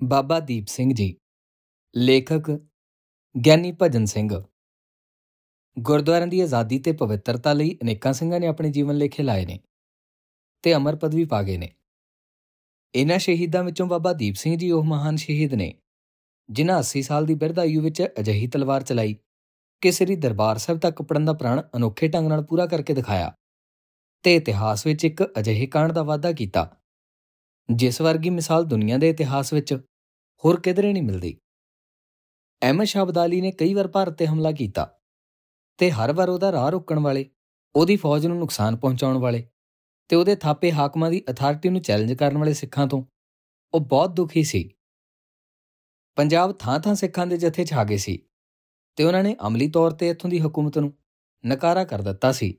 ਬਾਬਾ 0.00 0.40
ਦੀਪ 0.40 0.66
ਸਿੰਘ 0.66 0.92
ਜੀ। 0.94 1.14
ਲੇਖਕ 1.94 2.50
ਗਿਆਨੀ 3.34 3.72
ਭਜਨ 3.82 4.04
ਸਿੰਘ। 4.04 4.42
ਗੁਰਦੁਆਰਿਆਂ 5.76 6.26
ਦੀ 6.26 6.40
ਆਜ਼ਾਦੀ 6.40 6.78
ਤੇ 6.78 6.92
ਪਵਿੱਤਰਤਾ 6.92 7.52
ਲਈ 7.52 7.78
ਅਨੇਕਾਂ 7.82 8.12
ਸਿੰਘਾਂ 8.12 8.40
ਨੇ 8.40 8.46
ਆਪਣੇ 8.46 8.70
ਜੀਵਨ 8.70 8.94
ਲੇਖੇ 8.94 9.22
ਲਾਏ 9.22 9.44
ਨੇ 9.46 9.58
ਤੇ 10.64 10.74
ਅਮਰ 10.74 10.96
ਪਦਵੀ 10.96 11.24
ਪਾ 11.24 11.42
ਗਏ 11.42 11.56
ਨੇ। 11.56 11.72
ਇਹਨਾਂ 12.94 13.18
ਸ਼ਹੀਦਾਂ 13.18 13.64
ਵਿੱਚੋਂ 13.64 13.86
ਬਾਬਾ 13.86 14.12
ਦੀਪ 14.12 14.34
ਸਿੰਘ 14.34 14.56
ਜੀ 14.56 14.70
ਉਹ 14.70 14.84
ਮਹਾਨ 14.84 15.16
ਸ਼ਹੀਦ 15.16 15.54
ਨੇ, 15.54 15.74
ਜਿਨ੍ਹਾਂ 16.50 16.78
80 16.78 17.02
ਸਾਲ 17.02 17.26
ਦੀ 17.26 17.34
ਬਿਰਧ 17.34 17.58
ਆਯੂ 17.58 17.82
ਵਿੱਚ 17.82 18.02
ਅਜਿਹੀ 18.20 18.46
ਤਲਵਾਰ 18.46 18.82
ਚਲਾਈ 18.82 19.14
ਕਿ 19.80 19.92
ਸ੍ਰੀ 19.92 20.16
ਦਰਬਾਰ 20.16 20.58
ਸਾਹਿਬ 20.58 20.80
ਤੱਕ 20.80 21.02
ਪੜਨ 21.02 21.24
ਦਾ 21.24 21.32
ਪ੍ਰਣ 21.32 21.62
ਅਨੋਖੇ 21.76 22.08
ਢੰਗ 22.08 22.28
ਨਾਲ 22.28 22.42
ਪੂਰਾ 22.44 22.66
ਕਰਕੇ 22.66 22.94
ਦਿਖਾਇਆ 22.94 23.32
ਤੇ 24.22 24.34
ਇਤਿਹਾਸ 24.34 24.86
ਵਿੱਚ 24.86 25.04
ਇੱਕ 25.04 25.22
ਅਜਿਹੇ 25.38 25.66
ਕਾਂਡ 25.66 25.92
ਦਾ 25.92 26.02
ਵਾਅਦਾ 26.02 26.32
ਕੀਤਾ, 26.32 26.76
ਜਿਸ 27.72 28.00
ਵਰਗੀ 28.00 28.30
ਮਿਸਾਲ 28.30 28.64
ਦੁਨੀਆ 28.64 28.96
ਦੇ 28.96 29.08
ਇਤਿਹਾਸ 29.08 29.52
ਵਿੱਚ 29.52 29.80
ਹੋਰ 30.44 30.60
ਕਿਧਰੇ 30.60 30.92
ਨਹੀਂ 30.92 31.02
ਮਿਲਦੀ। 31.02 31.38
ਅਹਿਮਦ 32.62 32.86
ਸ਼ਾਹ 32.86 33.02
ਅਬਦਾਲੀ 33.02 33.40
ਨੇ 33.40 33.52
ਕਈ 33.52 33.74
ਵਾਰ 33.74 33.88
ਭਾਰਤ 33.88 34.12
ਤੇ 34.12 34.26
ਹਮਲਾ 34.26 34.52
ਕੀਤਾ 34.52 34.98
ਤੇ 35.78 35.90
ਹਰ 35.90 36.12
ਵਾਰ 36.12 36.28
ਉਹਦਾ 36.28 36.52
ਰਾਹ 36.52 36.70
ਰੋਕਣ 36.70 36.98
ਵਾਲੇ, 36.98 37.30
ਉਹਦੀ 37.74 37.96
ਫੌਜ 37.96 38.26
ਨੂੰ 38.26 38.38
ਨੁਕਸਾਨ 38.38 38.76
ਪਹੁੰਚਾਉਣ 38.76 39.18
ਵਾਲੇ 39.18 39.48
ਤੇ 40.08 40.16
ਉਹਦੇ 40.16 40.36
ਥਾਪੇ 40.36 40.72
ਹਾਕਮਾਂ 40.72 41.10
ਦੀ 41.10 41.22
ਅਥਾਰਟੀ 41.30 41.68
ਨੂੰ 41.68 41.80
ਚੈਲੰਜ 41.80 42.12
ਕਰਨ 42.12 42.38
ਵਾਲੇ 42.38 42.52
ਸਿੱਖਾਂ 42.52 42.86
ਤੋਂ 42.86 43.02
ਉਹ 43.74 43.80
ਬਹੁਤ 43.80 44.10
ਦੁਖੀ 44.10 44.44
ਸੀ। 44.44 44.70
ਪੰਜਾਬ 46.16 46.52
ਥਾਂ-ਥਾਂ 46.52 46.94
ਸਿੱਖਾਂ 46.94 47.26
ਦੇ 47.26 47.36
ਜਥੇ 47.36 47.64
ਛਾ 47.64 47.84
ਗਏ 47.84 47.96
ਸੀ 47.96 48.26
ਤੇ 48.96 49.04
ਉਹਨਾਂ 49.04 49.22
ਨੇ 49.22 49.36
ਅਮਲੀ 49.46 49.70
ਤੌਰ 49.70 49.90
ਤੇ 49.90 50.08
ਇੱਥੋਂ 50.08 50.30
ਦੀ 50.30 50.38
ਹਕੂਮਤ 50.38 50.78
ਨੂੰ 50.78 50.92
ਨਕਾਰਾ 51.46 51.84
ਕਰ 51.84 52.02
ਦਿੱਤਾ 52.02 52.32
ਸੀ। 52.32 52.58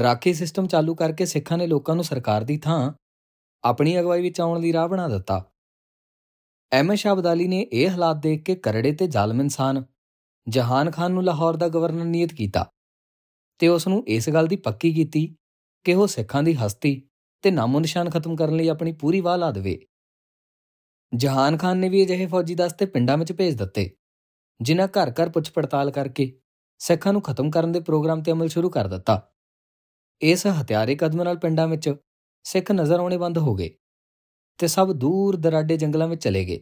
ਰਾਖੀ 0.00 0.34
ਸਿਸਟਮ 0.34 0.66
ਚਾਲੂ 0.66 0.94
ਕਰਕੇ 0.94 1.24
ਸਿੱਖਾਂ 1.24 1.58
ਨੇ 1.58 1.66
ਲੋਕਾਂ 1.66 1.94
ਨੂੰ 1.94 2.04
ਸਰਕਾਰ 2.04 2.44
ਦੀ 2.44 2.58
ਥਾਂ 2.58 2.92
ਆਪਣੀ 3.64 4.00
ਅਗਵਾਈ 4.00 4.22
ਵਿੱਚ 4.22 4.40
ਆਉਣ 4.40 4.60
ਦੀ 4.60 4.72
ਰਾਹ 4.72 4.88
ਬਣਾ 4.88 5.08
ਦਿੱਤਾ। 5.08 5.52
ਅਹਿਮਦ 6.72 6.94
ਸ਼ਾਹ 6.94 7.14
ਅਬਦਾਲੀ 7.14 7.46
ਨੇ 7.48 7.60
ਇਹ 7.72 7.90
ਹਾਲਾਤ 7.90 8.16
ਦੇਖ 8.16 8.42
ਕੇ 8.42 8.54
ਕਰੜੇ 8.54 8.92
ਤੇ 8.92 9.06
ਜ਼ਾਲਮ 9.06 9.40
ਇਨਸਾਨ 9.40 9.84
ਜਹਾਨ 10.48 10.90
ਖਾਨ 10.90 11.12
ਨੂੰ 11.12 11.24
ਲਾਹੌਰ 11.24 11.56
ਦਾ 11.56 11.68
ਗਵਰਨਰ 11.68 12.04
ਨਿਯਤ 12.04 12.32
ਕੀਤਾ 12.32 12.72
ਤੇ 13.58 13.68
ਉਸ 13.68 13.88
ਨੂੰ 13.88 14.04
ਇਸ 14.08 14.30
ਗੱਲ 14.30 14.46
ਦੀ 14.46 14.56
ਪੱਕੀ 14.56 14.92
ਕੀਤੀ 14.94 15.36
ਕਿ 15.84 15.94
ਉਹ 15.94 16.06
ਸਿੱਖਾਂ 16.06 16.42
ਦੀ 16.42 16.54
ਹਸਤੀ 16.54 17.08
ਤੇ 17.42 17.50
ਨਾਮੋ 17.50 17.80
ਨਿਸ਼ਾਨ 17.80 18.10
ਖਤਮ 18.10 18.36
ਕਰਨ 18.36 18.56
ਲਈ 18.56 18.68
ਆਪਣੀ 18.68 18.92
ਪੂਰੀ 18.92 19.20
ਵਾਹ 19.20 19.38
ਲਾ 19.38 19.50
ਦੇਵੇ। 19.50 19.86
ਜਹਾਨ 21.14 21.56
ਖਾਨ 21.56 21.76
ਨੇ 21.76 21.88
ਵੀ 21.88 22.04
ਅਜਿਹੇ 22.04 22.26
ਫੌਜੀ 22.26 22.54
ਦਸਤੇ 22.54 22.86
ਪਿੰਡਾਂ 22.86 23.18
ਵਿੱਚ 23.18 23.32
ਭੇਜ 23.32 23.54
ਦਿੱਤੇ, 23.54 23.90
ਜਿਨ੍ਹਾਂ 24.62 24.88
ਘਰ-ਘਰ 24.88 25.28
ਪੁੱਛ 25.28 25.50
ਪੜਤਾਲ 25.50 25.90
ਕਰਕੇ 25.90 26.40
ਸਿੱਖਾਂ 26.78 27.12
ਨੂੰ 27.12 27.22
ਖਤਮ 27.22 27.50
ਕਰਨ 27.50 27.72
ਦੇ 27.72 27.80
ਪ੍ਰੋਗਰਾਮ 27.80 28.22
ਤੇ 28.22 28.32
ਅਮਲ 28.32 28.48
ਸ਼ੁਰੂ 28.48 28.70
ਕਰ 28.70 28.88
ਦਿੱਤਾ। 28.88 29.32
ਇਸ 30.20 30.46
ਹਥਿਆਰੇ 30.46 30.94
ਕਦਮ 30.94 31.22
ਨਾਲ 31.22 31.36
ਪਿੰਡਾਂ 31.36 31.68
ਵਿੱਚ 31.68 31.94
ਸਿੱਖ 32.44 32.72
ਨਜ਼ਰ 32.72 33.00
ਆਉਣੇ 33.00 33.16
ਬੰਦ 33.16 33.38
ਹੋ 33.38 33.54
ਗਏ। 33.54 33.70
ਤੇ 34.60 34.66
ਸਭ 34.66 34.92
ਦੂਰ 34.92 35.36
ਦਰਾਡੇ 35.36 35.76
ਜੰਗਲਾਂ 35.76 36.08
ਵਿੱਚ 36.08 36.22
ਚਲੇ 36.24 36.44
ਗਏ। 36.44 36.60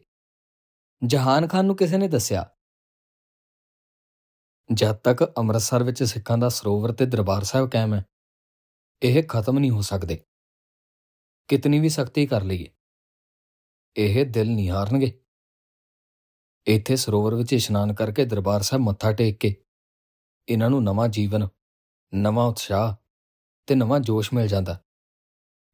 ਜਹਾਨ 1.03 1.47
ਖਾਨ 1.48 1.67
ਨੂੰ 1.67 1.77
ਕਿਸੇ 1.77 1.98
ਨੇ 1.98 2.09
ਦੱਸਿਆ, 2.09 2.45
ਜਦ 4.70 4.97
ਤੱਕ 4.97 5.23
ਅੰਮ੍ਰਿਤਸਰ 5.39 5.83
ਵਿੱਚ 5.83 6.03
ਸਿੱਖਾਂ 6.03 6.39
ਦਾ 6.39 6.48
ਸਰੋਵਰ 6.48 6.92
ਤੇ 6.92 7.06
ਦਰਬਾਰ 7.06 7.45
ਸਾਹਿਬ 7.45 7.69
ਕਾਇਮ 7.70 7.95
ਹੈ, 7.95 8.05
ਇਹ 9.03 9.22
ਖਤਮ 9.28 9.59
ਨਹੀਂ 9.59 9.70
ਹੋ 9.70 9.81
ਸਕਦੇ। 9.83 10.20
ਕਿਤਨੀ 11.48 11.78
ਵੀ 11.81 11.89
ਸਖਤੀ 11.89 12.27
ਕਰ 12.27 12.42
ਲਈਏ, 12.42 12.70
ਇਹ 13.97 14.25
ਦਿਲ 14.27 14.50
ਨਹੀਂ 14.50 14.70
ਹਾਰਨਗੇ। 14.70 15.12
ਇੱਥੇ 16.67 16.97
ਸਰੋਵਰ 16.97 17.34
ਵਿੱਚ 17.34 17.53
ਇਸ਼ਨਾਨ 17.53 17.95
ਕਰਕੇ 17.95 18.25
ਦਰਬਾਰ 18.25 18.62
ਸਾਹਿਬ 18.62 18.83
ਮੱਥਾ 18.83 19.12
ਟੇਕ 19.12 19.39
ਕੇ 19.39 19.55
ਇਹਨਾਂ 20.48 20.70
ਨੂੰ 20.70 20.83
ਨਵਾਂ 20.84 21.09
ਜੀਵਨ, 21.09 21.48
ਨਵਾਂ 22.12 22.47
ਉਤਸ਼ਾਹ 22.47 22.95
ਤੇ 23.69 23.75
ਨਵਾਂ 23.75 24.00
ਜੋਸ਼ 24.00 24.33
ਮਿਲ 24.34 24.48
ਜਾਂਦਾ। 24.48 24.81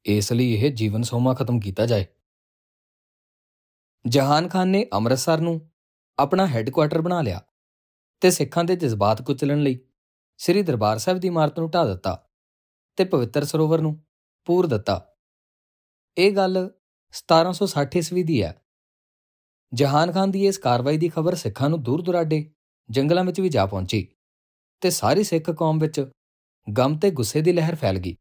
ਇਸ 0.05 0.33
ਲਈ 0.33 0.55
ਇਹ 0.55 0.71
ਜੀਵਨ 0.73 1.03
ਸੋਮਾ 1.03 1.35
ਖਤਮ 1.35 1.61
ਕੀਤਾ 1.61 1.87
ਜਾਏ। 1.87 2.07
ਜਹਾਨ 4.09 4.49
ਖਾਨ 4.49 4.69
ਨੇ 4.69 4.87
ਅੰਮ੍ਰਿਤਸਰ 4.93 5.39
ਨੂੰ 5.39 5.71
ਆਪਣਾ 6.19 6.47
ਹੈੱਡਕੁਆਰਟਰ 6.47 7.01
ਬਣਾ 7.01 7.23
ਲਿਆ 7.23 7.43
ਤੇ 8.21 8.31
ਸਿੱਖਾਂ 8.31 8.65
ਦੇ 8.65 8.77
ਜਜ਼ਬਾਤ 8.77 9.23
ਕੁਚਲਣ 9.23 9.59
ਲਈ 9.59 9.79
ਸ੍ਰੀ 10.39 10.63
ਦਰਬਾਰ 10.63 10.99
ਸਾਹਿਬ 10.99 11.19
ਦੀ 11.19 11.29
ਇਮਾਰਤ 11.29 11.59
ਨੂੰ 11.59 11.71
ਢਾ 11.71 11.85
ਦਿੱਤਾ 11.85 12.29
ਤੇ 12.97 13.05
ਪਵਿੱਤਰ 13.05 13.45
ਸਰੋਵਰ 13.45 13.81
ਨੂੰ 13.81 14.05
ਪੂਰ 14.45 14.67
ਦਿੱਤਾ। 14.67 15.15
ਇਹ 16.19 16.33
ਗੱਲ 16.33 16.71
1760 17.15 17.97
ਈਸਵੀ 17.97 18.23
ਦੀ 18.23 18.43
ਹੈ। 18.43 18.63
ਜਹਾਨ 19.75 20.13
ਖਾਨ 20.13 20.31
ਦੀ 20.31 20.47
ਇਸ 20.47 20.59
ਕਾਰਵਾਈ 20.59 20.99
ਦੀ 20.99 21.09
ਖਬਰ 21.09 21.35
ਸਿੱਖਾਂ 21.35 21.71
ਨੂੰ 21.71 21.83
ਦੂਰ 21.83 22.03
ਦੁਰਾਡੇ 22.03 22.51
ਜੰਗਲਾਂ 22.91 23.25
ਵਿੱਚ 23.25 23.41
ਵੀ 23.41 23.49
ਜਾ 23.49 23.67
ਪਹੁੰਚੀ 23.67 24.09
ਤੇ 24.81 24.91
ਸਾਰੀ 24.91 25.25
ਸਿੱਖ 25.25 25.51
ਕੌਮ 25.51 25.79
ਵਿੱਚ 25.79 26.11
ਗਮ 26.79 26.99
ਤੇ 26.99 27.11
ਗੁੱਸੇ 27.11 27.41
ਦੀ 27.41 27.53
ਲਹਿਰ 27.53 27.75
ਫੈਲ 27.75 27.99
ਗਈ। 27.99 28.17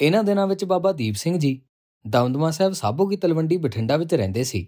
ਇਹਨਾਂ 0.00 0.24
ਦਿਨਾਂ 0.24 0.46
ਵਿੱਚ 0.46 0.64
ਬਾਬਾ 0.64 0.92
ਦੀਪ 0.92 1.14
ਸਿੰਘ 1.14 1.38
ਜੀ 1.38 1.60
ਦਮਦਮਾ 2.06 2.50
ਸਾਹਿਬ 2.50 2.72
ਸਾਬੋ 2.72 3.06
ਕੀ 3.06 3.16
ਤਲਵੰਡੀ 3.16 3.56
ਬਠਿੰਡਾ 3.56 3.96
ਵਿੱਚ 3.96 4.14
ਰਹਿੰਦੇ 4.14 4.44
ਸੀ। 4.44 4.66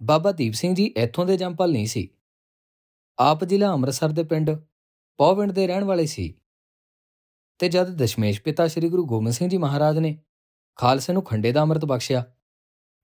ਬਾਬਾ 0.00 0.32
ਦੀਪ 0.32 0.52
ਸਿੰਘ 0.52 0.74
ਜੀ 0.74 0.84
ਇੱਥੋਂ 0.96 1.26
ਦੇ 1.26 1.36
ਜੰਪਲ 1.36 1.72
ਨਹੀਂ 1.72 1.86
ਸੀ। 1.86 2.08
ਆਪ 3.18 3.44
ਜ਼ਿਲ੍ਹਾ 3.44 3.72
ਅੰਮ੍ਰਿਤਸਰ 3.72 4.08
ਦੇ 4.08 4.22
ਪਿੰਡ 4.22 4.50
ਪੌਵਿੰਡ 5.18 5.52
ਦੇ 5.52 5.66
ਰਹਿਣ 5.66 5.84
ਵਾਲੇ 5.84 6.06
ਸੀ। 6.06 6.34
ਤੇ 7.58 7.68
ਜਦ 7.68 7.88
ਦਸ਼ਮੇਸ਼ 7.96 8.42
ਪਿਤਾ 8.42 8.66
ਸ੍ਰੀ 8.68 8.88
ਗੁਰੂ 8.88 9.04
ਗੋਬਿੰਦ 9.06 9.32
ਸਿੰਘ 9.32 9.48
ਜੀ 9.48 9.56
ਮਹਾਰਾਜ 9.56 9.98
ਨੇ 9.98 10.18
ਖਾਲਸੇ 10.78 11.12
ਨੂੰ 11.12 11.22
ਖੰਡੇ 11.22 11.52
ਦਾ 11.52 11.62
ਅੰਮ੍ਰਿਤ 11.62 11.84
ਬਖਸ਼ਿਆ, 11.84 12.24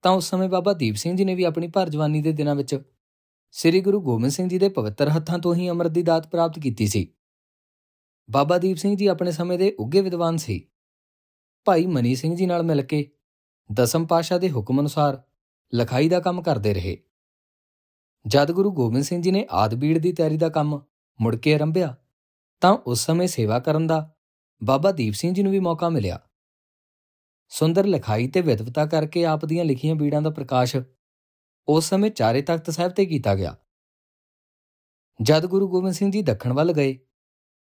ਤਾਂ 0.03 0.11
ਉਸ 0.11 0.29
ਸਮੇਂ 0.29 0.49
ਬਾਬਾ 0.49 0.73
ਦੀਪ 0.73 0.95
ਸਿੰਘ 0.95 1.17
ਜੀ 1.17 1.25
ਨੇ 1.25 1.35
ਵੀ 1.35 1.43
ਆਪਣੀ 1.43 1.67
ਭਰ 1.67 1.89
ਜਵਾਨੀ 1.89 2.21
ਦੇ 2.21 2.31
ਦਿਨਾਂ 2.31 2.55
ਵਿੱਚ 2.55 2.79
ਸ੍ਰੀ 3.51 3.81
ਗੁਰੂ 3.81 4.01
ਗੋਬਿੰਦ 4.01 4.31
ਸਿੰਘ 4.31 4.49
ਜੀ 4.49 4.57
ਦੇ 4.57 4.69
ਪਵਿੱਤਰ 4.69 5.09
ਹੱਥਾਂ 5.09 5.39
ਤੋਂ 5.39 5.55
ਹੀ 5.55 5.69
ਅੰਮ੍ਰਿਤ 5.69 5.91
ਦੀ 5.91 6.03
ਦਾਤ 6.03 6.27
ਪ੍ਰਾਪਤ 6.27 6.59
ਕੀਤੀ 6.59 6.87
ਸੀ। 6.87 7.13
ਬਾਬਾ 8.29 8.57
ਦੀਪ 8.57 8.77
ਸਿੰਘ 8.77 8.95
ਜੀ 8.95 9.07
ਆਪਣੇ 9.07 9.31
ਸਮੇਂ 9.31 9.59
ਦੇ 9.59 9.75
ਉੱਗੇ 9.79 10.01
ਵਿਦਵਾਨ 10.01 10.37
ਸੀ। 10.37 10.67
ਭਾਈ 11.65 11.85
ਮਨੀ 11.85 12.15
ਸਿੰਘ 12.15 12.35
ਜੀ 12.35 12.45
ਨਾਲ 12.45 12.63
ਮਿਲ 12.63 12.81
ਕੇ 12.81 13.11
ਦਸਮ 13.73 14.05
ਪਾਸ਼ਾ 14.05 14.37
ਦੇ 14.37 14.51
ਹੁਕਮ 14.51 14.79
ਅਨੁਸਾਰ 14.79 15.23
ਲਖਾਈ 15.75 16.09
ਦਾ 16.09 16.19
ਕੰਮ 16.19 16.41
ਕਰਦੇ 16.41 16.73
ਰਹੇ। 16.73 17.03
ਜਦ 18.27 18.51
ਗੁਰੂ 18.51 18.71
ਗੋਬਿੰਦ 18.71 19.03
ਸਿੰਘ 19.03 19.21
ਜੀ 19.21 19.31
ਨੇ 19.31 19.47
ਆਦਬੀੜ 19.51 19.97
ਦੀ 19.97 20.13
ਤਿਆਰੀ 20.13 20.37
ਦਾ 20.37 20.49
ਕੰਮ 20.49 20.81
ਮੁੜ 21.21 21.35
ਕੇ 21.35 21.55
ਆਰੰਭਿਆ, 21.55 21.95
ਤਾਂ 22.61 22.73
ਉਸ 22.73 23.05
ਸਮੇਂ 23.05 23.27
ਸੇਵਾ 23.27 23.59
ਕਰਨ 23.59 23.87
ਦਾ 23.87 24.15
ਬਾਬਾ 24.63 24.91
ਦੀਪ 24.91 25.13
ਸਿੰਘ 25.13 25.33
ਜੀ 25.33 25.43
ਨੂੰ 25.43 25.51
ਵੀ 25.51 25.59
ਮੌਕਾ 25.59 25.89
ਮਿਲਿਆ। 25.89 26.19
ਸੁੰਦਰ 27.49 27.85
ਲਿਖਾਈ 27.85 28.27
ਤੇ 28.27 28.41
ਵਿਦਵਤਾ 28.41 28.85
ਕਰਕੇ 28.85 29.25
ਆਪ 29.25 29.45
ਦੀਆਂ 29.45 29.65
ਲਿਖੀਆਂ 29.65 29.95
ਬੀੜਾਂ 29.95 30.21
ਦਾ 30.21 30.29
ਪ੍ਰਕਾਸ਼ 30.29 30.75
ਉਸ 31.67 31.85
ਸਮੇਂ 31.85 32.11
ਚਾਰੇ 32.11 32.41
ਤਖਤ 32.41 32.69
ਸਾਹਿਬ 32.69 32.91
ਤੇ 32.91 33.05
ਕੀਤਾ 33.05 33.35
ਗਿਆ। 33.35 33.57
ਜਦ 35.21 35.45
ਗੁਰੂ 35.45 35.67
ਗੋਬਿੰਦ 35.67 35.93
ਸਿੰਘ 35.93 36.11
ਜੀ 36.11 36.21
ਦੱਖਣ 36.21 36.53
ਵੱਲ 36.53 36.73
ਗਏ 36.73 36.99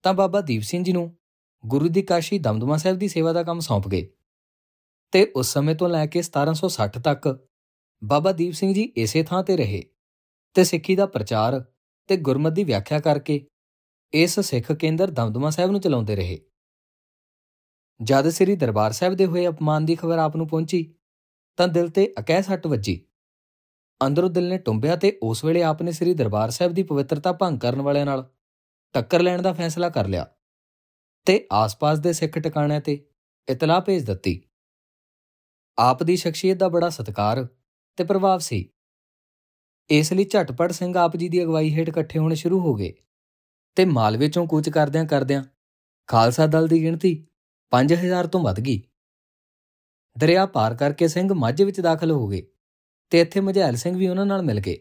ਤਾਂ 0.03 0.13
ਬਾਬਾ 0.13 0.41
ਦੀਪ 0.41 0.61
ਸਿੰਘ 0.61 0.83
ਜੀ 0.83 0.91
ਨੂੰ 0.91 1.17
ਗੁਰੂ 1.65 1.87
ਦੀ 1.87 2.01
ਕਾਸ਼ੀ 2.01 2.39
ਦਮਦਮਾ 2.39 2.77
ਸਾਹਿਬ 2.77 2.97
ਦੀ 2.97 3.07
ਸੇਵਾ 3.07 3.33
ਦਾ 3.33 3.43
ਕੰਮ 3.43 3.59
ਸੌਂਪ 3.59 3.87
ਗਏ। 3.87 4.09
ਤੇ 5.11 5.31
ਉਸ 5.35 5.53
ਸਮੇਂ 5.53 5.75
ਤੋਂ 5.75 5.89
ਲੈ 5.89 6.05
ਕੇ 6.05 6.21
1760 6.21 7.01
ਤੱਕ 7.01 7.47
ਬਾਬਾ 8.03 8.31
ਦੀਪ 8.31 8.53
ਸਿੰਘ 8.53 8.73
ਜੀ 8.73 8.81
ਇਸੇ 8.81 9.23
ਥਾਂ 9.23 9.43
ਤੇ 9.43 9.57
ਰਹੇ 9.57 9.83
ਤੇ 10.53 10.63
ਸਿੱਖੀ 10.63 10.95
ਦਾ 10.95 11.05
ਪ੍ਰਚਾਰ 11.05 11.65
ਤੇ 12.07 12.17
ਗੁਰਮਤਿ 12.17 12.55
ਦੀ 12.55 12.63
ਵਿਆਖਿਆ 12.63 12.99
ਕਰਕੇ 12.99 13.47
ਇਸ 14.13 14.39
ਸਿੱਖ 14.39 14.71
ਕੇਂਦਰ 14.71 15.11
ਦਮਦਮਾ 15.11 15.49
ਸਾਹਿਬ 15.49 15.71
ਨੂੰ 15.71 15.81
ਚਲਾਉਂਦੇ 15.81 16.15
ਰਹੇ। 16.15 16.41
ਜਦ 18.01 18.29
ਸ੍ਰੀ 18.29 18.55
ਦਰਬਾਰ 18.55 18.91
ਸਾਹਿਬ 18.91 19.13
ਦੇ 19.13 19.25
ਹੋਏ 19.25 19.47
ਅਪਮਾਨ 19.47 19.85
ਦੀ 19.85 19.95
ਖਬਰ 19.95 20.17
ਆਪ 20.17 20.35
ਨੂੰ 20.35 20.47
ਪਹੁੰਚੀ, 20.47 20.95
ਤਾਂ 21.57 21.67
ਦਿਲ 21.67 21.89
ਤੇ 21.89 22.13
ਅਕਹਿ 22.19 22.43
ਸੱਟ 22.43 22.67
ਵੱਜੀ। 22.67 23.05
ਅੰਦਰੋਂ 24.05 24.29
ਦਿਲ 24.29 24.49
ਨੇ 24.49 24.57
ਟੁੰਬਿਆ 24.57 24.95
ਤੇ 24.95 25.19
ਉਸ 25.23 25.45
ਵੇਲੇ 25.45 25.63
ਆਪ 25.63 25.81
ਨੇ 25.81 25.91
ਸ੍ਰੀ 25.91 26.13
ਦਰਬਾਰ 26.13 26.49
ਸਾਹਿਬ 26.49 26.73
ਦੀ 26.73 26.83
ਪਵਿੱਤਰਤਾ 26.83 27.33
ਭੰਗ 27.33 27.59
ਕਰਨ 27.59 27.81
ਵਾਲਿਆਂ 27.81 28.05
ਨਾਲ 28.05 28.29
ਟੱਕਰ 28.93 29.21
ਲੈਣ 29.21 29.41
ਦਾ 29.41 29.53
ਫੈਸਲਾ 29.53 29.89
ਕਰ 29.89 30.07
ਲਿਆ 30.07 30.27
ਤੇ 31.25 31.47
ਆਸ-ਪਾਸ 31.51 31.99
ਦੇ 31.99 32.13
ਸਿੱਖ 32.13 32.39
ਟਿਕਾਣਿਆਂ 32.39 32.81
ਤੇ 32.81 33.09
ਇਤਲਾਹ 33.49 33.81
ਭੇਜ 33.81 34.03
ਦਿੱਤੀ। 34.03 34.41
ਆਪ 35.79 36.03
ਦੀ 36.03 36.15
ਸ਼ਖਸੀਅਤ 36.15 36.57
ਦਾ 36.57 36.67
ਬੜਾ 36.69 36.89
ਸਤਿਕਾਰ 36.89 37.47
ਤੇ 37.97 38.03
ਪ੍ਰਭਾਵ 38.03 38.39
ਸੀ। 38.39 38.69
ਇਸ 39.89 40.13
ਲਈ 40.13 40.23
ਝਟਪਟ 40.23 40.71
ਸਿੰਘ 40.71 40.97
ਆਪ 40.97 41.17
ਜੀ 41.17 41.29
ਦੀ 41.29 41.43
ਅਗਵਾਈ 41.43 41.73
ਹੇਠ 41.73 41.89
ਇਕੱਠੇ 41.89 42.19
ਹੋਣੇ 42.19 42.35
ਸ਼ੁਰੂ 42.35 42.59
ਹੋ 42.59 42.73
ਗਏ 42.75 42.93
ਤੇ 43.75 43.85
ਮਾਲਵੇ 43.85 44.27
ਚੋਂ 44.27 44.47
ਕੂਚ 44.47 44.69
ਕਰਦਿਆਂ 44.69 45.05
ਕਰਦਿਆਂ 45.05 45.43
ਖਾਲਸਾ 46.07 46.47
ਦਲ 46.47 46.67
ਦੀ 46.67 46.81
ਗਿਣਤੀ 46.81 47.27
5000 47.71 48.27
ਤੋਂ 48.27 48.41
ਵੱਧ 48.41 48.59
ਗਈ। 48.59 48.81
ਦਰਿਆ 50.17 50.45
ਪਾਰ 50.45 50.75
ਕਰਕੇ 50.75 51.07
ਸਿੰਘ 51.07 51.33
ਮਾਝੇ 51.33 51.63
ਵਿੱਚ 51.63 51.81
ਦਾਖਲ 51.81 52.11
ਹੋ 52.11 52.27
ਗਏ 52.27 52.47
ਤੇ 53.09 53.19
ਇੱਥੇ 53.19 53.39
ਮਝੈਲ 53.39 53.75
ਸਿੰਘ 53.75 53.97
ਵੀ 53.97 54.07
ਉਹਨਾਂ 54.07 54.25
ਨਾਲ 54.25 54.41
ਮਿਲ 54.41 54.59
ਗਏ। 54.59 54.77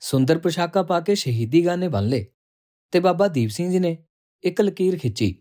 ਸੁੰਦਰ 0.00 0.38
ਪੋਸ਼ਾਕਾਂ 0.38 0.84
ਪਾ 0.84 1.00
ਕੇ 1.00 1.14
ਸ਼ਹੀਦੀ 1.14 1.66
ਗਾਨੇ 1.66 1.88
ਬੰਨ 1.88 2.06
ਲਏ। 2.06 2.33
ਤੇ 2.94 3.00
ਬਾਬਾ 3.00 3.28
ਦੀਪ 3.28 3.50
ਸਿੰਘ 3.50 3.70
ਜੀ 3.70 3.78
ਨੇ 3.78 4.06
ਇੱਕ 4.44 4.60
ਲਕੀਰ 4.60 4.98
ਖਿੱਚੀ 4.98 5.40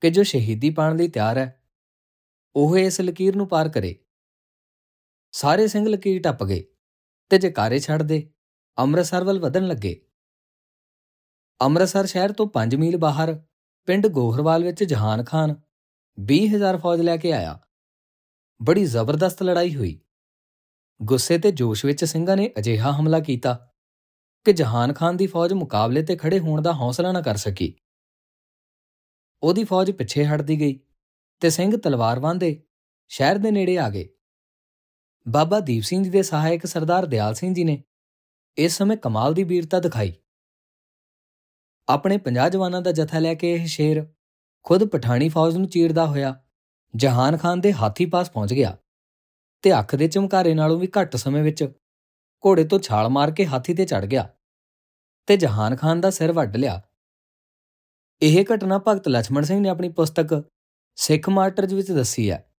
ਕਿ 0.00 0.10
ਜੋ 0.10 0.22
ਸ਼ਹੀਦੀ 0.22 0.70
ਪਾਣ 0.70 0.96
ਲਈ 0.96 1.08
ਤਿਆਰ 1.08 1.38
ਹੈ, 1.38 1.62
ਉਹ 2.56 2.78
ਇਸ 2.78 3.00
ਲਕੀਰ 3.00 3.36
ਨੂੰ 3.36 3.48
ਪਾਰ 3.48 3.68
ਕਰੇ। 3.68 4.04
ਸਾਰੇ 5.32 5.66
ਸਿੰਘ 5.66 5.88
ਲਕੀਰ 5.88 6.22
ਟੱਪ 6.22 6.44
ਗਏ 6.44 6.64
ਤੇ 7.28 7.38
ਜਕਾਰੇ 7.38 7.78
ਛੱਡ 7.78 8.02
ਦੇ, 8.02 8.32
ਅੰਮ੍ਰਿਤਸਰ 8.78 9.24
ਵੱਲ 9.24 9.40
ਵਧਣ 9.40 9.66
ਲੱਗੇ। 9.66 10.06
ਅੰਮ੍ਰਿਤਸਰ 11.62 12.06
ਸ਼ਹਿਰ 12.06 12.32
ਤੋਂ 12.32 12.46
5 12.46 12.76
ਮੀਲ 12.76 12.96
ਬਾਹਰ 12.96 13.46
ਪਿੰਡ 13.86 14.06
ਗੋਹਰਵਾਲ 14.06 14.64
ਵਿੱਚ 14.64 14.84
ਜਹਾਨ 14.84 15.24
ਖਾਨ 15.24 15.54
20000 16.20 16.76
ਫੌਜ 16.76 17.00
ਲੈ 17.00 17.16
ਕੇ 17.16 17.32
ਆਇਆ। 17.32 17.60
ਬੜੀ 18.62 18.84
ਜ਼ਬਰਦਸਤ 18.84 19.42
ਲੜਾਈ 19.42 19.76
ਹੋਈ। 19.76 20.00
ਗੁੱਸੇ 21.02 21.38
ਤੇ 21.38 21.52
ਜੋਸ਼ 21.52 21.84
ਵਿੱਚ 21.84 22.04
ਸਿੰਘਾਂ 22.04 22.36
ਨੇ 22.36 22.50
ਅਜਿਹਾ 22.58 22.92
ਹਮਲਾ 22.92 23.20
ਕੀਤਾ 23.20 23.75
ਕਿ 24.46 24.52
ਜਹਾਨ 24.52 24.92
ਖਾਨ 24.92 25.16
ਦੀ 25.16 25.26
ਫੌਜ 25.26 25.52
ਮੁਕਾਬਲੇ 25.52 26.02
ਤੇ 26.02 26.16
ਖੜੇ 26.16 26.38
ਹੋਣ 26.38 26.62
ਦਾ 26.62 26.72
ਹੌਸਲਾ 26.72 27.12
ਨਾ 27.12 27.20
ਕਰ 27.20 27.36
ਸਕੀ। 27.36 27.74
ਉਹਦੀ 29.42 29.64
ਫੌਜ 29.64 29.90
ਪਿੱਛੇ 29.90 30.24
ਹਟਦੀ 30.24 30.60
ਗਈ 30.60 30.80
ਤੇ 31.40 31.50
ਸਿੰਘ 31.50 31.76
ਤਲਵਾਰ 31.76 32.20
ਵਾਂਦੇ 32.20 32.62
ਸ਼ਹਿਰ 33.08 33.38
ਦੇ 33.38 33.50
ਨੇੜੇ 33.50 33.78
ਆ 33.78 33.90
ਗਏ। 33.90 34.08
ਬਾਬਾ 35.28 35.60
ਦੀਪ 35.60 35.82
ਸਿੰਘ 35.82 36.04
ਜੀ 36.04 36.10
ਦੇ 36.10 36.22
ਸਹਾਇਕ 36.22 36.66
ਸਰਦਾਰ 36.66 37.06
ਦਿਆਲ 37.06 37.34
ਸਿੰਘ 37.34 37.54
ਜੀ 37.54 37.64
ਨੇ 37.64 37.84
ਇਸ 38.58 38.76
ਸਮੇਂ 38.76 38.96
ਕਮਾਲ 38.96 39.34
ਦੀ 39.34 39.44
ਵੀਰਤਾ 39.44 39.80
ਦਿਖਾਈ। 39.80 40.12
ਆਪਣੇ 41.88 42.18
50 42.18 42.48
ਜਵਾਨਾਂ 42.48 42.82
ਦਾ 42.82 42.92
ਜਥਾ 42.92 43.18
ਲੈ 43.18 43.34
ਕੇ 43.34 43.54
ਇਹ 43.54 43.66
ਸ਼ੇਰ 43.66 44.06
ਖੁਦ 44.62 44.84
ਪਠਾਣੀ 44.84 45.28
ਫੌਜ 45.28 45.56
ਨੂੰ 45.56 45.68
ਚੀਰਦਾ 45.68 46.06
ਹੋਇਆ 46.06 46.44
ਜਹਾਨ 46.96 47.36
ਖਾਨ 47.36 47.60
ਦੇ 47.60 47.72
ਹਾਥੀ 47.72 48.06
ਪਾਸ 48.06 48.30
ਪਹੁੰਚ 48.30 48.54
ਗਿਆ 48.54 48.76
ਤੇ 49.62 49.78
ਅੱਖ 49.78 49.96
ਦੇ 49.96 50.08
ਚਮਕਾਰੇ 50.08 50.54
ਨਾਲੋਂ 50.54 50.78
ਵੀ 50.78 50.88
ਘੱਟ 51.00 51.16
ਸਮੇਂ 51.16 51.42
ਵਿੱਚ 51.42 51.64
ਘੋੜੇ 52.46 52.64
ਤੋਂ 52.64 52.78
ਛਾਲ 52.78 53.08
ਮਾਰ 53.08 53.30
ਕੇ 53.30 53.46
ਹਾਥੀ 53.46 53.74
ਤੇ 53.74 53.84
ਚੜ 53.84 54.04
ਗਿਆ। 54.04 54.35
ਤੇ 55.26 55.36
ਜਹਾਨ 55.36 55.76
ਖਾਨ 55.76 56.00
ਦਾ 56.00 56.10
ਸਿਰ 56.10 56.32
ਵੱਢ 56.32 56.56
ਲਿਆ। 56.56 56.82
ਇਹ 58.22 58.44
ਘਟਨਾ 58.54 58.80
ਭਗਤ 58.88 59.08
ਲਛਮਣ 59.08 59.42
ਸਿੰਘ 59.42 59.60
ਨੇ 59.60 59.68
ਆਪਣੀ 59.68 59.88
ਪੁਸਤਕ 59.88 60.44
ਸਿੱਖ 60.96 61.28
ਮਾਰਟਰਜ 61.28 61.74
ਵਿੱਚ 61.74 61.92
ਦੱਸੀ 61.92 62.30
ਹੈ। 62.30 62.52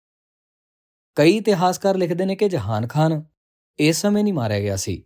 ਕਈ 1.15 1.37
ਇਤਿਹਾਸਕਾਰ 1.37 1.95
ਲਿਖਦੇ 1.95 2.25
ਨੇ 2.25 2.35
ਕਿ 2.35 2.49
ਜਹਾਨ 2.49 2.87
ਖਾਨ 2.87 3.23
ਇਸ 3.79 4.01
ਸਮੇਂ 4.01 4.23
ਨਹੀਂ 4.23 4.33
ਮਾਰਿਆ 4.33 4.59
ਗਿਆ 4.59 4.75
ਸੀ। 4.75 5.03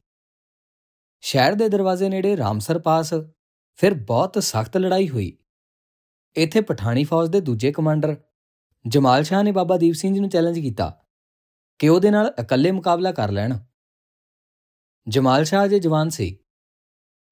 ਸ਼ਹਿਰ 1.22 1.54
ਦੇ 1.54 1.70
ਦਰਵਾਜ਼ੇ 1.70 2.10
ਨੇੜੇ 2.10 2.38
ਰਾਮਸਰ 2.38 2.80
ਪਾਸ 2.80 3.14
ਫਿਰ 3.76 3.94
ਬਹੁਤ 3.94 4.44
ਸਖਤ 4.44 4.78
ਲੜਾਈ 4.78 5.10
ਹੋਈ। 5.10 5.38
ਇੱਥੇ 6.36 6.62
ਪਠਾਣੀ 6.62 7.04
ਫੌਜ 7.04 7.30
ਦੇ 7.30 7.42
ਦੂਜੇ 7.42 7.72
ਕਮਾਂਡਰ 7.72 8.16
ਜਮਾਲ 8.88 9.24
ਸ਼ਾਹ 9.24 9.44
ਨੇ 9.44 9.52
ਬਾਬਾ 9.52 9.78
ਦੀਪ 9.78 9.96
ਸਿੰਘ 9.96 10.14
ਜੀ 10.14 10.20
ਨੂੰ 10.20 10.30
ਚੈਲੰਜ 10.30 10.60
ਕੀਤਾ 10.60 11.06
ਕਿ 11.80 11.90
ਉਹਦੇ 11.90 12.12
ਨਾਲ 12.12 12.34
ਇਕੱਲੇ 12.42 12.72
ਮੁਕਾਬਲਾ 12.72 13.12
ਕਰ 13.12 13.32
ਲੈਣ। 13.32 13.60
ਜਮਾਲ 15.08 15.44
ਸ਼ਾਹ 15.44 15.68
ਜੇ 15.68 15.80
ਜਵਾਨ 15.80 16.10
ਸੀ। 16.10 16.41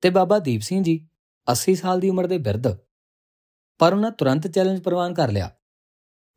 ਤੇ 0.02 0.10
ਬਾਬਾ 0.10 0.40
ਦੀਪ 0.40 0.62
ਸਿੰਘ 0.62 0.84
ਜੀ 0.84 1.08
80 1.52 1.76
ਸਾਲ 1.76 2.00
ਦੀ 2.00 2.10
ਉਮਰ 2.10 2.28
ਦੇ 2.28 2.38
ਬਿਰਧ। 2.38 2.78
ਪਰ 3.80 3.94
ਉਹਨਾਂ 3.94 4.12
ਤੁਰੰਤ 4.12 4.48
ਚੈਲੰਜ 4.48 4.82
ਪ੍ਰਵਾਨ 4.82 5.14
ਕਰ 5.14 5.32
ਲਿਆ 5.32 5.56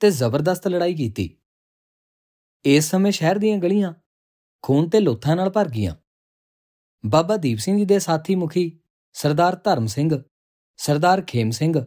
ਤੇ 0.01 0.11
ਜ਼ਬਰਦਸਤ 0.11 0.69
ਲੜਾਈ 0.69 0.95
ਕੀਤੀ। 0.95 1.39
ਇਸ 2.65 2.91
ਸਮੇਂ 2.91 3.13
ਸ਼ਹਿਰ 3.13 3.39
ਦੀਆਂ 3.39 3.59
ਗਲੀਆਂ 3.59 3.95
ਖੂਨ 4.63 4.89
ਤੇ 4.89 5.01
ਲੋਥਾਂ 5.01 5.37
ਨਾਲ 5.37 5.51
ਭਰ 5.51 5.69
ਗਈਆਂ। 5.69 5.97
ਬਾਬਾ 7.07 7.37
ਦੀਪ 7.37 7.59
ਸਿੰਘ 7.59 7.79
ਜੀ 7.79 7.85
ਦੇ 7.85 7.99
ਸਾਥੀ 7.99 8.35
ਮੁਖੀ 8.35 8.81
ਸਰਦਾਰ 9.13 9.57
ਧਰਮ 9.57 9.87
ਸਿੰਘ, 9.87 10.23
ਸਰਦਾਰ 10.77 11.23
ਖੇਮ 11.23 11.51
ਸਿੰਘ, 11.51 11.87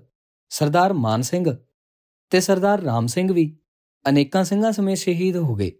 ਸਰਦਾਰ 0.49 0.93
ਮਾਨ 0.93 1.21
ਸਿੰਘ 1.21 1.57
ਤੇ 2.29 2.39
ਸਰਦਾਰ 2.39 2.81
ਰਾਮ 2.81 3.07
ਸਿੰਘ 3.07 3.33
ਵੀ 3.33 3.59
ਅਨੇਕਾਂ 4.09 4.43
ਸਿੰਘਾਂ 4.43 4.71
ਸਮੇਤ 4.71 4.97
ਸ਼ਹੀਦ 4.97 5.35
ਹੋ 5.35 5.55
ਗਏ। 5.55 5.71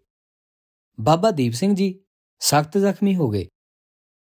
ਬਾਬਾ 1.00 1.31
ਦੀਪ 1.31 1.53
ਸਿੰਘ 1.53 1.75
ਜੀ 1.75 2.03
ਸਖਤ 2.39 2.77
ਜ਼ਖਮੀ 2.77 3.15
ਹੋ 3.15 3.30
ਗਏ। 3.30 3.48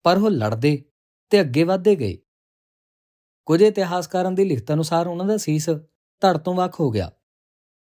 ਪਰ 0.03 0.17
ਉਹ 0.17 0.31
ਲੜਦੇ 0.31 0.92
ਤੇ 1.33 1.41
ਅੱਗੇ 1.41 1.63
ਵਧਦੇ 1.65 1.95
ਗਏ। 1.97 2.19
ਕੁਝ 3.49 3.61
ਇਤਿਹਾਸਕਾਰਾਂ 3.63 4.33
ਦੀ 4.33 4.45
ਲਿਖਤ 4.45 4.73
ਅਨੁਸਾਰ 4.73 5.07
ਉਹਨਾਂ 5.07 5.27
ਦਾ 5.27 5.37
ਸੀਸ 5.37 5.69
ਧੜ 6.23 6.37
ਤੋਂ 6.39 6.55
ਵੱਖ 6.55 6.81
ਹੋ 6.81 6.91
ਗਿਆ, 6.91 7.11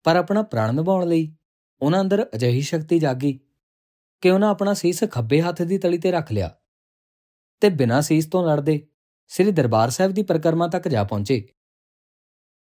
ਪਰ 0.07 0.17
ਆਪਣਾ 0.17 0.43
ਪ੍ਰਾਣ 0.43 0.75
ਨਿਭਾਉਣ 0.75 1.07
ਲਈ 1.09 1.35
ਉਹਨਾਂ 1.81 2.01
ਅੰਦਰ 2.01 2.27
ਅਜਿਹੀ 2.35 2.61
ਸ਼ਕਤੀ 2.61 2.99
ਜਾਗੀ 2.99 3.39
ਕਿ 4.23 4.31
ਉਹਨਾਂ 4.31 4.51
ਆਪਣਾ 4.51 4.75
ਸੀਸ 4.75 5.03
ਖੱਬੇ 5.05 5.41
ਹੱਥ 5.43 5.63
ਦੀ 5.63 5.79
ਤਲੀ 5.79 5.99
ਤੇ 5.99 6.11
ਰੱਖ 6.11 6.33
ਲਿਆ 6.33 6.51
ਤੇ 7.63 7.69
ਬਿਨਾਂ 7.71 8.01
ਸੀਸ 8.03 8.27
ਤੋਂ 8.27 8.45
ਲੜਦੇ 8.47 8.81
ਸ੍ਰੀ 9.31 9.51
ਦਰਬਾਰ 9.51 9.91
ਸਾਹਿਬ 9.91 10.13
ਦੀ 10.13 10.23
ਪਰਿਕਰਮਾ 10.23 10.69
ਤੱਕ 10.69 10.89
ਜਾ 10.89 11.05
ਪਹੁੰਚੇ। 11.05 11.43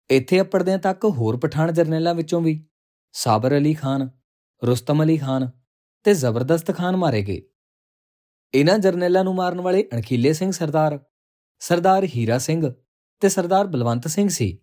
ਇੱਥੇ 0.10 0.42
ਅਪੜਦਿਆਂ 0.42 0.78
ਤੱਕ 0.78 1.06
ਹੋਰ 1.08 1.38
ਪਠਾਨ 1.38 1.74
ਜਰਨੈਲਾਂ 1.74 2.14
ਵਿੱਚੋਂ 2.16 2.42
ਵੀ 2.42 2.64
ਸਾਬਰ 3.16 3.58
ਅਲੀ 3.58 3.74
ਖਾਨ, 3.74 4.10
ਰੁਸਤਮ 4.62 5.04
ਅਲੀ 5.04 5.18
ਖਾਨ 5.18 5.50
ਤੇ 6.06 6.14
ਜ਼ਬਰਦਸਤ 6.14 6.72
ਖਾਨ 6.78 6.96
ਮਾਰੇ 6.96 7.22
ਗਏ। 7.22 7.42
ਇਹਨਾਂ 8.54 8.78
ਜਰਨੈਲਾਂ 8.80 9.24
ਨੂੰ 9.24 9.34
ਮਾਰਨ 9.36 9.62
ਵਾਲੇ 9.62 9.88
ਅਣਖੀਲੇ 9.94 10.34
ਸਿੰਘ 10.34 10.52
ਸਰਦਾਰ 10.52 11.00
ਸਰਦਾਰ 11.62 12.04
ਹੀਰਾ 12.06 12.38
ਸਿੰਘ 12.38 12.72
ਤੇ 13.22 13.30
ਸਰਦਾਰ 13.30 13.68
ਬਲਵੰਤ 13.68 14.08
ਸਿੰਘ 14.08 14.28
ਸੀ। 14.30 14.58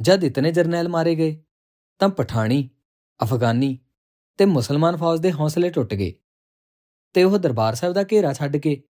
ਜਦ 0.00 0.24
ਇਤਨੇ 0.24 0.50
ਜਰਨੈਲ 0.52 0.88
ਮਾਰੇ 0.88 1.14
ਗਏ, 1.14 1.36
ਤਾਂ 2.00 2.08
ਪਠਾਣੀ, 2.08 2.68
ਅਫਗਾਨੀ 3.20 3.78
ਤੇ 4.38 4.44
ਮੁਸਲਮਾਨ 4.44 4.96
ਫੌਜ 4.96 5.20
ਦੇ 5.20 5.32
ਹੌਸਲੇ 5.32 5.70
ਟੁੱਟ 5.70 5.94
ਗਏ 5.94 6.12
ਤੇ 7.14 7.24
ਉਹ 7.24 7.38
ਦਰਬਾਰ 7.38 7.74
ਸਾਹਿਬ 7.74 7.94
ਦਾ 7.94 8.02
ਘੇਰਾ 8.12 8.32
ਛੱਡ 8.32 8.56
ਕੇ 8.56 8.82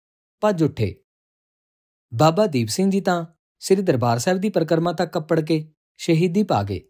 ਭੱਜ 0.41 0.63
ਉੱਠੇ। 0.63 0.95
ਬਾਬਾ 2.12 2.45
ਦੀਪ 2.47 2.67
ਸਿੰਘ 2.67 2.89
ਜੀ 2.91 3.01
ਤਾਂ 3.01 3.25
ਸ੍ਰੀ 3.62 3.81
ਦਰਬਾਰ 3.81 4.19
ਸਾਹਿਬ 4.19 4.39
ਦੀ 4.39 4.50
ਪਰਿਕਰਮਾ 4.50 4.94
ਤੱਕ 4.94 5.12
ਕੱਪੜ 5.13 5.39
ਕੇ 5.39 5.63
ਸ਼ਹੀਦੀ 6.00 6.44
ਪਾ 6.44 6.62
ਗਏ, 6.63 6.81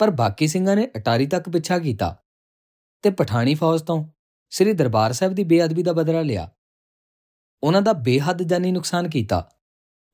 ਪਰ 0.00 0.10
ਬਾਕੀ 0.10 0.46
ਸਿੰਘਾਂ 0.46 0.76
ਨੇ 0.76 0.88
ਅਟਾਰੀ 0.96 1.26
ਤੱਕ 1.26 1.48
ਪਿੱਛਾ 1.48 1.78
ਕੀਤਾ 1.78 2.14
ਤੇ 3.04 3.10
ਪਠਾਣੀ 3.10 3.54
ਫੌਜ 3.54 3.82
ਤੋਂ 3.82 4.02
ਸ੍ਰੀ 4.54 4.72
ਦਰਬਾਰ 4.72 5.12
ਸਾਹਿਬ 5.12 5.34
ਦੀ 5.34 5.44
ਬੇਅਦਬੀ 5.44 5.82
ਦਾ 5.82 5.92
ਬਦਲਾ 5.92 6.22
ਲਿਆ। 6.22 6.50
ਉਹਨਾਂ 7.62 7.82
ਦਾ 7.82 7.92
ਬੇਹੱਦ 7.92 8.42
ਜਾਨੀ 8.42 8.72
ਨੁਕਸਾਨ 8.72 9.08
ਕੀਤਾ 9.08 9.50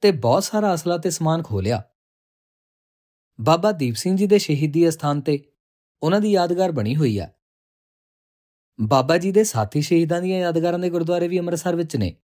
ਤੇ 0.01 0.11
ਬਹੁਤ 0.11 0.45
ਸਾਰਾ 0.45 0.75
ਅਸਲਾ 0.75 0.99
ਤੇ 0.99 1.11
ਸਮਾਨ 1.11 1.43
ਖੋ 1.43 1.61
ਲਿਆ 1.61 1.83
ਬਾਬਾ 3.41 3.73
ਦੀਪ 3.73 3.95
ਸਿੰਘ 3.95 4.17
ਜੀ 4.17 4.27
ਦੇ 4.27 4.39
ਸ਼ਹੀਦੀ 4.39 4.89
ਅਸਥਾਨ 4.89 5.21
ਤੇ 5.21 5.53
ਉਹਨਾਂ 6.03 6.21
ਦੀ 6.21 6.31
ਯਾਦਗਾਰ 6.33 6.73
ਬਣੀ 6.73 6.97
ਹੋਈ 6.97 7.21
ਹੈ। 7.21 7.35
ਬਾਬਾ 8.81 9.19
ਜੀ 9.19 9.33
ਦੇ 9.33 9.45
ਸਾਥੀ 9.45 9.81
ਸ਼ਹੀਦਾਂ 9.81 10.23
ਦੀਆਂ 10.23 10.41
ਯਾਦਗਾਰਾਂ 10.41 10.79
ਦੇ 10.79 10.91
ਗੁਰਦੁਆਰੇ 10.91 11.29
ਵੀ 11.29 11.39
ਅੰਮ੍ਰਿਤਸਰ 11.39 11.77
ਵਿੱਚ 11.77 11.97
ਨੇ। 11.97 12.17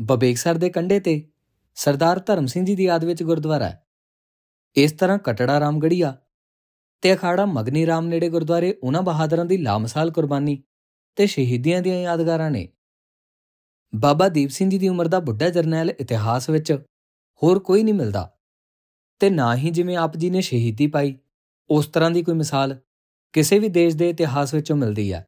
ਬਬੇਕਸਰ 0.00 0.54
ਦੇ 0.54 0.70
ਕੰਢੇ 0.70 1.00
ਤੇ 1.00 1.32
ਸਰਦਾਰ 1.74 2.18
ਧਰਮ 2.18 2.46
ਸਿੰਘ 2.46 2.66
ਜੀ 2.66 2.74
ਦੀ 2.74 2.84
ਯਾਦ 2.84 3.04
ਵਿੱਚ 3.04 3.22
ਗੁਰਦੁਆਰਾ 3.22 3.68
ਹੈ। 3.68 3.86
ਇਸ 4.76 4.92
ਤਰ੍ਹਾਂ 4.92 5.18
ਕਟੜਾ 5.18 5.60
ਰਾਮਗੜੀਆ 5.60 6.16
ਤੇ 7.00 7.14
ਅਖਾੜਾ 7.14 7.46
ਮਗਨੀ 7.46 7.86
ਰਾਮ 7.86 8.06
ਨੇੜੇ 8.06 8.28
ਗੁਰਦੁਆਰੇ 8.28 8.78
ਉਹਨਾਂ 8.82 9.02
ਬਹਾਦਰਾਂ 9.02 9.44
ਦੀ 9.44 9.56
ਲਾਮਸਾਲ 9.56 10.10
ਕੁਰਬਾਨੀ 10.10 10.62
ਤੇ 11.16 11.26
ਸ਼ਹੀਦੀਆਂ 11.26 11.82
ਦੀਆਂ 11.82 12.00
ਯਾਦਗਾਰਾਂ 12.00 12.50
ਨੇ। 12.50 12.68
ਬਾਬਾ 13.94 14.28
ਦੀਪ 14.28 14.50
ਸਿੰਘ 14.50 14.70
ਜੀ 14.70 14.78
ਦੀ 14.78 14.88
ਉਮਰ 14.88 15.08
ਦਾ 15.08 15.20
ਬੁੱਢਾ 15.20 15.48
ਜਰਨੈਲ 15.48 15.90
ਇਤਿਹਾਸ 15.90 16.50
ਵਿੱਚ 16.50 16.72
ਹੋਰ 17.42 17.58
ਕੋਈ 17.58 17.82
ਨਹੀਂ 17.82 17.94
ਮਿਲਦਾ 17.94 18.36
ਤੇ 19.20 19.30
ਨਾ 19.30 19.56
ਹੀ 19.56 19.70
ਜਿਵੇਂ 19.70 19.96
ਆਪ 19.96 20.16
ਜੀ 20.16 20.30
ਨੇ 20.30 20.40
ਸ਼ਹੀਦੀ 20.40 20.86
ਪਾਈ, 20.86 21.18
ਉਸ 21.70 21.86
ਤਰ੍ਹਾਂ 21.86 22.10
ਦੀ 22.10 22.22
ਕੋਈ 22.22 22.34
ਮਿਸਾਲ 22.34 22.80
ਕਿਸੇ 23.32 23.58
ਵੀ 23.58 23.68
ਦੇਸ਼ 23.68 23.96
ਦੇ 23.96 24.10
ਇਤਿਹਾਸ 24.10 24.54
ਵਿੱਚੋਂ 24.54 24.76
ਮਿਲਦੀ 24.76 25.12
ਹੈ। 25.12 25.26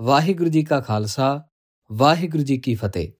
ਵਾਹਿਗੁਰੂ 0.00 0.48
ਜੀ 0.48 0.64
ਕਾ 0.64 0.80
ਖਾਲਸਾ, 0.80 1.48
ਵਾਹਿਗੁਰੂ 1.92 2.42
ਜੀ 2.42 2.58
ਕੀ 2.58 2.74
ਫਤਿਹ। 2.74 3.12